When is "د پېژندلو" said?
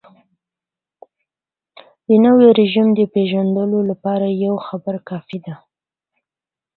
2.95-3.79